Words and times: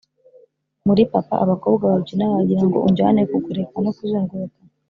muri 0.87 1.01
papa 1.11 1.35
abakobwa 1.43 1.83
babyina 1.91 2.25
wagirango 2.33 2.77
unjyane 2.87 3.19
kugoreka 3.31 3.75
no 3.83 3.91
kuzunguruka. 3.97 4.59